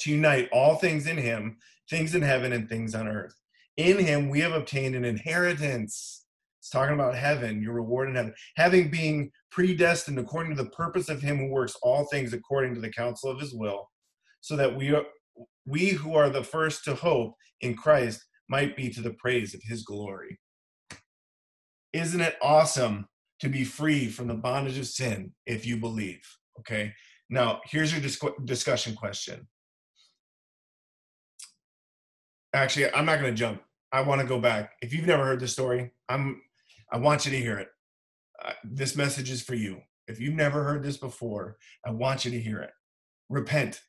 [0.00, 1.56] to unite all things in him,
[1.88, 3.34] things in heaven and things on earth.
[3.78, 6.26] In him we have obtained an inheritance.
[6.68, 8.34] It's talking about heaven, your reward in heaven.
[8.58, 12.80] Having been predestined according to the purpose of him who works all things according to
[12.82, 13.88] the counsel of his will,
[14.42, 15.04] so that we are,
[15.64, 19.62] we who are the first to hope in Christ might be to the praise of
[19.64, 20.38] his glory.
[21.94, 23.06] Isn't it awesome
[23.40, 26.20] to be free from the bondage of sin if you believe?
[26.60, 26.92] Okay.
[27.30, 29.48] Now, here's your dis- discussion question.
[32.52, 33.62] Actually, I'm not going to jump.
[33.90, 34.72] I want to go back.
[34.82, 36.42] If you've never heard the story, I'm.
[36.90, 37.68] I want you to hear it.
[38.44, 39.80] Uh, this message is for you.
[40.06, 42.70] If you've never heard this before, I want you to hear it.
[43.28, 43.82] Repent.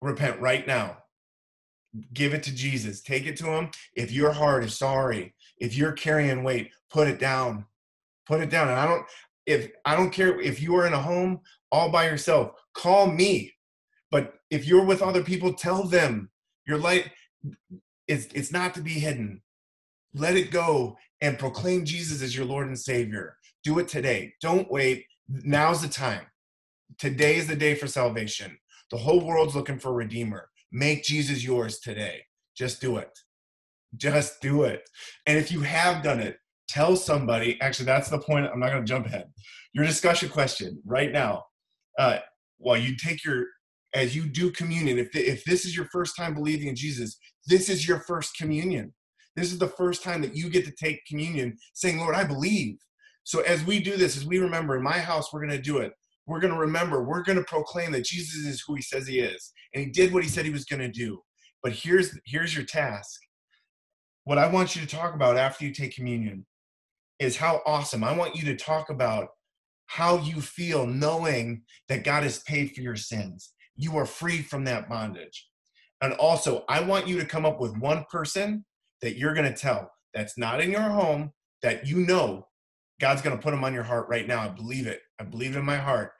[0.00, 0.98] Repent right now.
[2.12, 3.02] Give it to Jesus.
[3.02, 3.70] Take it to Him.
[3.94, 7.66] If your heart is sorry, if you're carrying weight, put it down.
[8.26, 8.68] Put it down.
[8.68, 9.06] And I don't.
[9.46, 13.54] If I don't care if you are in a home all by yourself, call me.
[14.10, 16.30] But if you're with other people, tell them
[16.66, 17.10] your light
[18.08, 19.42] is it's not to be hidden.
[20.16, 23.36] Let it go and proclaim Jesus as your Lord and Savior.
[23.62, 24.32] Do it today.
[24.40, 25.04] Don't wait.
[25.28, 26.22] Now's the time.
[26.98, 28.56] Today is the day for salvation.
[28.90, 30.48] The whole world's looking for a redeemer.
[30.72, 32.22] Make Jesus yours today.
[32.56, 33.10] Just do it.
[33.96, 34.88] Just do it.
[35.26, 37.60] And if you have done it, tell somebody.
[37.60, 38.46] Actually, that's the point.
[38.46, 39.30] I'm not going to jump ahead.
[39.74, 41.44] Your discussion question right now
[41.98, 42.20] uh,
[42.56, 43.44] while you take your
[43.94, 47.68] as you do communion if, if this is your first time believing in jesus this
[47.68, 48.92] is your first communion
[49.36, 52.76] this is the first time that you get to take communion saying lord i believe.
[53.24, 55.78] So as we do this as we remember in my house we're going to do
[55.78, 55.92] it.
[56.26, 59.20] We're going to remember we're going to proclaim that jesus is who he says he
[59.20, 61.20] is and he did what he said he was going to do.
[61.62, 63.20] But here's here's your task.
[64.24, 66.46] What i want you to talk about after you take communion
[67.18, 68.04] is how awesome.
[68.04, 69.28] I want you to talk about
[69.86, 74.64] how you feel knowing that God has paid for your sins, you are free from
[74.64, 75.48] that bondage.
[76.02, 78.64] And also, I want you to come up with one person
[79.02, 81.32] that you're going to tell that's not in your home
[81.62, 82.46] that you know
[83.00, 84.40] God's going to put them on your heart right now.
[84.40, 85.00] I believe it.
[85.20, 86.12] I believe in my heart.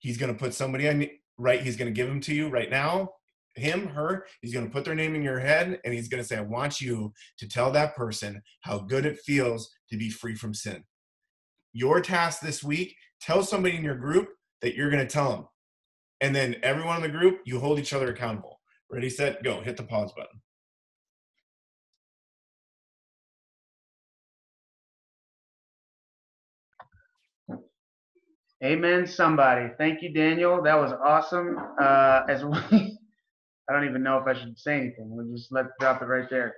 [0.00, 1.06] He's going to put somebody on
[1.38, 1.60] right.
[1.62, 3.10] He's going to give them to you right now.
[3.54, 4.26] Him, her.
[4.40, 6.42] He's going to put their name in your head, and he's going to say, "I
[6.42, 10.84] want you to tell that person how good it feels to be free from sin."
[11.72, 14.28] Your task this week: tell somebody in your group
[14.62, 15.46] that you're going to tell them,
[16.20, 18.60] and then everyone in the group, you hold each other accountable.
[18.90, 19.60] Ready, set, go.
[19.60, 20.40] Hit the pause button.
[28.64, 29.70] Amen, somebody.
[29.78, 30.62] Thank you, Daniel.
[30.62, 31.58] That was awesome.
[31.80, 32.98] Uh, as we,
[33.68, 35.10] I don't even know if I should say anything.
[35.10, 36.56] We'll just let drop it right there.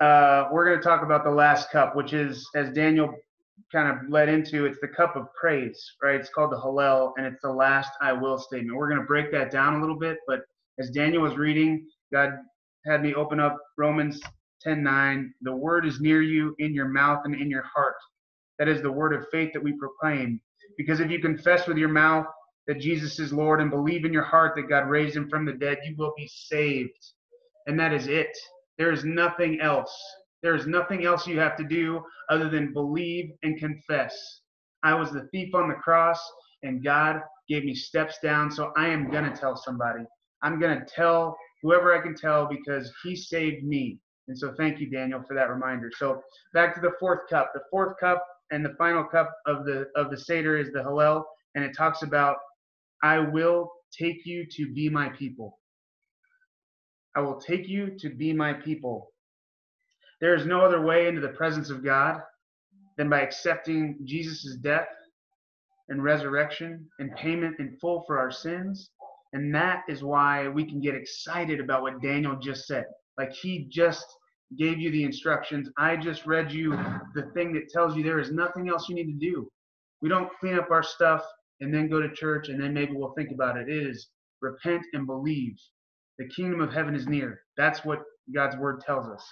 [0.00, 3.14] Uh, we're going to talk about the last cup, which is, as Daniel
[3.72, 6.16] kind of led into, it's the cup of praise, right?
[6.20, 8.76] It's called the Hallel, and it's the last I will statement.
[8.76, 10.42] We're going to break that down a little bit, but
[10.78, 12.32] as Daniel was reading, God
[12.86, 14.20] had me open up Romans
[14.66, 15.30] 10:9.
[15.42, 17.96] The word is near you, in your mouth and in your heart.
[18.58, 20.40] That is the word of faith that we proclaim.
[20.78, 22.24] Because if you confess with your mouth
[22.68, 25.52] that Jesus is Lord and believe in your heart that God raised him from the
[25.52, 26.98] dead, you will be saved.
[27.66, 28.34] And that is it.
[28.78, 29.94] There is nothing else.
[30.42, 34.16] There is nothing else you have to do other than believe and confess.
[34.84, 36.20] I was the thief on the cross,
[36.62, 40.04] and God gave me steps down, so I am going to tell somebody.
[40.42, 43.98] I'm going to tell whoever I can tell because He saved me.
[44.28, 45.90] And so thank you, Daniel, for that reminder.
[45.96, 46.22] So
[46.54, 47.50] back to the fourth cup.
[47.54, 51.24] The fourth cup and the final cup of the of the Seder is the Hallel,
[51.54, 52.36] and it talks about,
[53.02, 55.58] I will take you to be my people.
[57.16, 59.12] I will take you to be my people.
[60.20, 62.20] There is no other way into the presence of God
[62.96, 64.88] than by accepting Jesus' death
[65.88, 68.90] and resurrection and payment in full for our sins.
[69.32, 72.86] And that is why we can get excited about what Daniel just said.
[73.16, 74.06] Like he just
[74.56, 75.68] gave you the instructions.
[75.76, 76.72] I just read you
[77.14, 79.48] the thing that tells you there is nothing else you need to do.
[80.00, 81.22] We don't clean up our stuff
[81.60, 83.68] and then go to church and then maybe we'll think about it.
[83.68, 84.08] It is
[84.40, 85.56] repent and believe.
[86.18, 87.40] The kingdom of heaven is near.
[87.56, 88.00] That's what
[88.34, 89.24] God's word tells us.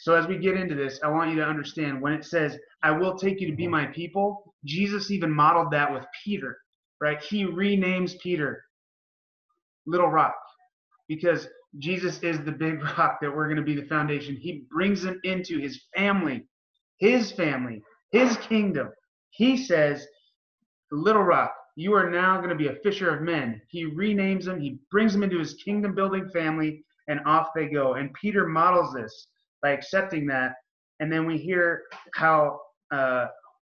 [0.00, 2.92] So as we get into this, I want you to understand when it says, I
[2.92, 6.58] will take you to be my people, Jesus even modeled that with Peter,
[7.00, 7.22] right?
[7.22, 8.62] He renames Peter
[9.86, 10.34] Little Rock
[11.08, 11.48] because
[11.78, 14.36] Jesus is the big rock that we're going to be the foundation.
[14.36, 16.46] He brings them into his family,
[16.98, 18.90] his family, his kingdom.
[19.30, 20.06] He says,
[20.90, 23.60] Little Rock, you are now going to be a fisher of men.
[23.68, 27.94] He renames them, he brings them into his kingdom building family, and off they go.
[27.94, 29.28] And Peter models this
[29.62, 30.52] by accepting that.
[31.00, 32.60] And then we hear how
[32.90, 33.26] uh,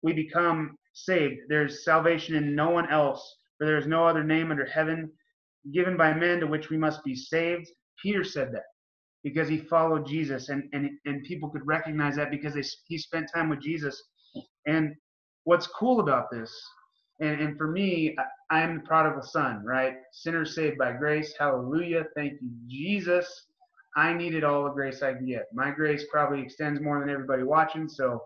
[0.01, 1.41] we become saved.
[1.47, 5.11] There's salvation in no one else, for there is no other name under heaven
[5.73, 7.69] given by men to which we must be saved.
[8.01, 8.63] Peter said that
[9.23, 13.29] because he followed Jesus, and and and people could recognize that because they, he spent
[13.33, 14.01] time with Jesus.
[14.65, 14.95] And
[15.43, 16.51] what's cool about this,
[17.19, 18.15] and, and for me,
[18.49, 19.95] I, I am the prodigal son, right?
[20.11, 21.33] Sinner saved by grace.
[21.39, 22.05] Hallelujah.
[22.15, 23.45] Thank you, Jesus.
[23.95, 25.47] I needed all the grace I can get.
[25.53, 28.23] My grace probably extends more than everybody watching, so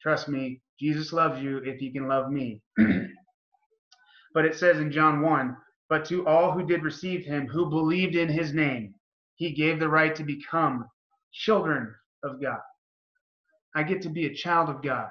[0.00, 2.60] trust me, Jesus loves you if he can love me.
[4.34, 5.56] but it says in John 1
[5.88, 8.94] But to all who did receive him, who believed in his name,
[9.40, 10.84] he gave the right to become
[11.32, 12.60] children of God.
[13.74, 15.08] I get to be a child of God,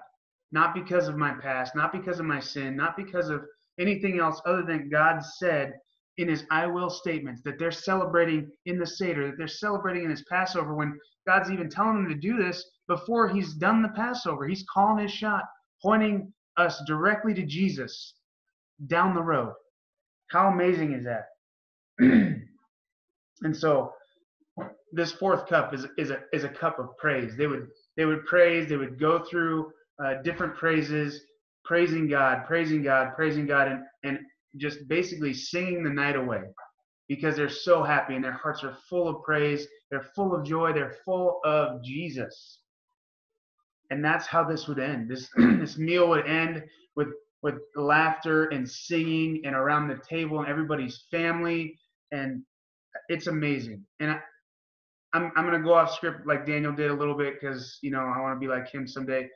[0.51, 3.41] not because of my past, not because of my sin, not because of
[3.79, 5.73] anything else other than God said
[6.17, 10.11] in his I will statements that they're celebrating in the Seder, that they're celebrating in
[10.11, 14.47] his Passover when God's even telling them to do this before he's done the Passover.
[14.47, 15.45] He's calling his shot,
[15.81, 18.13] pointing us directly to Jesus
[18.85, 19.53] down the road.
[20.29, 21.25] How amazing is that?
[21.99, 23.93] and so
[24.91, 27.35] this fourth cup is is a is a cup of praise.
[27.37, 28.67] They would they would praise.
[28.69, 29.71] They would go through
[30.03, 31.21] uh, different praises,
[31.63, 34.19] praising God, praising God, praising God, and and
[34.57, 36.41] just basically singing the night away
[37.07, 39.67] because they're so happy and their hearts are full of praise.
[39.91, 40.73] They're full of joy.
[40.73, 42.59] They're full of Jesus.
[43.91, 45.09] And that's how this would end.
[45.09, 46.63] This this meal would end
[46.95, 47.09] with
[47.41, 51.77] with laughter and singing and around the table and everybody's family
[52.11, 52.43] and
[53.07, 53.83] it's amazing.
[53.99, 54.19] And
[55.13, 57.99] I'm I'm gonna go off script like Daniel did a little bit because you know
[58.01, 59.27] I want to be like him someday.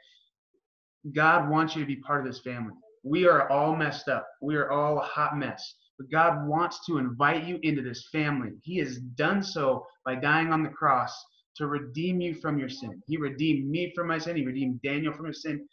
[1.15, 2.73] God wants you to be part of this family.
[3.03, 4.27] We are all messed up.
[4.41, 5.75] We are all a hot mess.
[5.99, 8.51] But God wants to invite you into this family.
[8.63, 11.13] He has done so by dying on the cross
[11.57, 13.01] to redeem you from your sin.
[13.07, 14.37] He redeemed me from my sin.
[14.37, 15.67] He redeemed Daniel from his sin.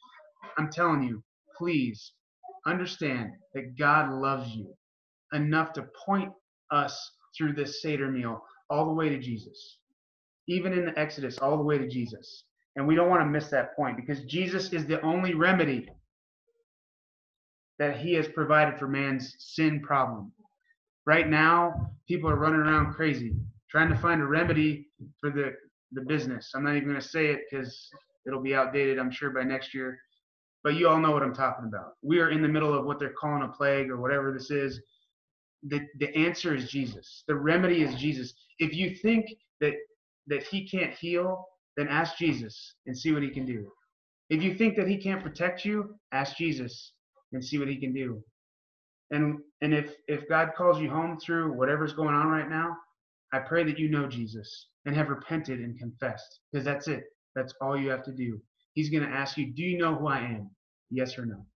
[0.58, 1.22] I'm telling you,
[1.58, 2.12] please
[2.66, 4.68] understand that God loves you.
[5.34, 6.32] enough to point
[6.72, 9.78] us through this Seder meal all the way to Jesus.
[10.50, 12.44] Even in the Exodus, all the way to Jesus.
[12.74, 15.88] And we don't want to miss that point because Jesus is the only remedy
[17.78, 20.32] that he has provided for man's sin problem.
[21.06, 23.32] Right now, people are running around crazy,
[23.70, 24.88] trying to find a remedy
[25.20, 25.54] for the,
[25.92, 26.50] the business.
[26.54, 27.88] I'm not even going to say it because
[28.26, 29.98] it'll be outdated, I'm sure, by next year.
[30.64, 31.92] But you all know what I'm talking about.
[32.02, 34.80] We are in the middle of what they're calling a plague or whatever this is.
[35.62, 37.24] The, the answer is Jesus.
[37.28, 38.34] The remedy is Jesus.
[38.58, 39.26] If you think
[39.60, 39.74] that
[40.30, 41.44] that he can't heal,
[41.76, 43.70] then ask Jesus and see what he can do.
[44.30, 46.92] If you think that he can't protect you, ask Jesus
[47.32, 48.22] and see what he can do.
[49.10, 52.76] And and if if God calls you home through whatever's going on right now,
[53.32, 57.04] I pray that you know Jesus and have repented and confessed because that's it.
[57.34, 58.40] That's all you have to do.
[58.74, 60.50] He's going to ask you, "Do you know who I am?"
[60.90, 61.46] Yes or no.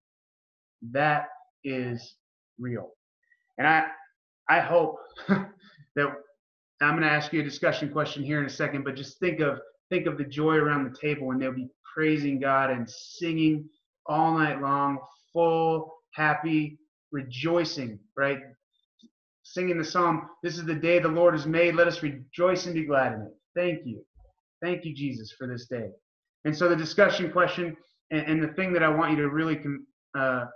[0.90, 1.26] That
[1.64, 2.16] is
[2.58, 2.90] real.
[3.58, 3.86] And I
[4.48, 4.96] I hope
[5.28, 6.08] that
[6.84, 9.40] I'm going to ask you a discussion question here in a second, but just think
[9.40, 9.58] of
[9.90, 13.68] think of the joy around the table when they'll be praising God and singing
[14.06, 14.98] all night long,
[15.32, 16.78] full, happy,
[17.12, 18.40] rejoicing, right?
[19.42, 21.74] Singing the psalm, This is the day the Lord has made.
[21.74, 23.34] Let us rejoice and be glad in it.
[23.54, 24.04] Thank you.
[24.62, 25.90] Thank you, Jesus, for this day.
[26.44, 27.76] And so the discussion question
[28.10, 29.60] and, and the thing that I want you to really
[30.18, 30.46] uh,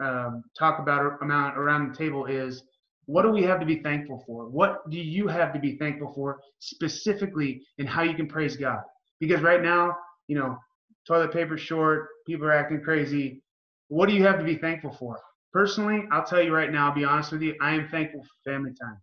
[0.00, 2.62] um, talk about around the table is
[3.08, 4.50] what do we have to be thankful for?
[4.50, 8.80] What do you have to be thankful for specifically in how you can praise God?
[9.18, 9.96] Because right now,
[10.26, 10.58] you know,
[11.06, 13.42] toilet paper short, people are acting crazy.
[13.88, 15.18] What do you have to be thankful for?
[15.54, 18.50] Personally, I'll tell you right now, I'll be honest with you, I am thankful for
[18.50, 18.98] family time.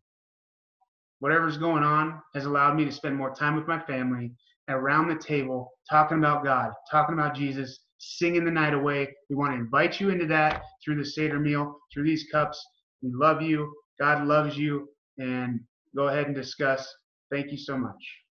[1.17, 4.31] Whatever's going on has allowed me to spend more time with my family
[4.69, 9.15] around the table, talking about God, talking about Jesus, singing the night away.
[9.31, 12.63] We want to invite you into that through the Seder meal, through these cups.
[13.01, 13.73] We love you.
[13.99, 14.89] God loves you.
[15.17, 15.61] And
[15.95, 16.93] go ahead and discuss.
[17.31, 17.95] Thank you so much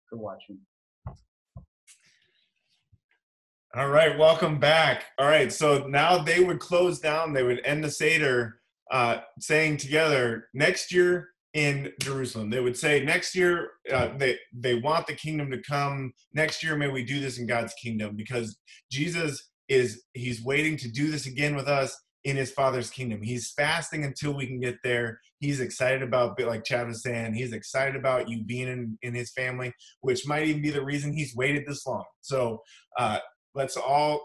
[0.10, 0.60] for watching.
[3.76, 5.06] All right, welcome back.
[5.20, 8.60] All right, so now they would close down, they would end the Seder
[8.92, 12.50] uh, saying together, next year in Jerusalem.
[12.50, 16.14] They would say, next year, uh, they, they want the kingdom to come.
[16.34, 18.58] Next year, may we do this in God's kingdom because
[18.92, 23.22] Jesus is, he's waiting to do this again with us in his father's kingdom.
[23.22, 25.20] He's fasting until we can get there.
[25.40, 29.32] He's excited about, like Chad was saying, he's excited about you being in, in his
[29.32, 32.04] family, which might even be the reason he's waited this long.
[32.22, 32.62] So
[32.98, 33.20] uh,
[33.58, 34.22] Let's all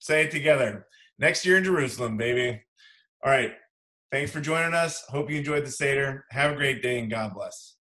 [0.00, 0.88] say it together.
[1.16, 2.60] Next year in Jerusalem, baby.
[3.24, 3.52] All right.
[4.10, 5.04] Thanks for joining us.
[5.08, 6.24] Hope you enjoyed the Seder.
[6.32, 7.75] Have a great day and God bless.